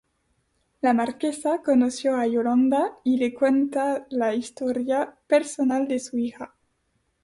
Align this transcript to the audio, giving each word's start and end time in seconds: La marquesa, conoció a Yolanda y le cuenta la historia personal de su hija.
La 0.87 0.93
marquesa, 0.93 1.61
conoció 1.61 2.15
a 2.17 2.25
Yolanda 2.25 2.97
y 3.03 3.17
le 3.17 3.35
cuenta 3.35 4.07
la 4.09 4.33
historia 4.33 5.19
personal 5.27 5.87
de 5.87 5.99
su 5.99 6.17
hija. 6.17 6.55